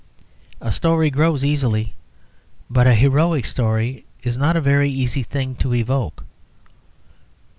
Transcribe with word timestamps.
A 0.59 0.71
story 0.71 1.11
grows 1.11 1.45
easily, 1.45 1.93
but 2.71 2.87
a 2.87 2.95
heroic 2.95 3.45
story 3.45 4.03
is 4.23 4.35
not 4.35 4.57
a 4.57 4.59
very 4.59 4.89
easy 4.89 5.21
thing 5.21 5.53
to 5.57 5.75
evoke. 5.75 6.23